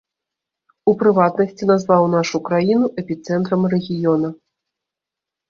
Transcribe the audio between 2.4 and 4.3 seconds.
краіну эпіцэнтрам рэгіёна.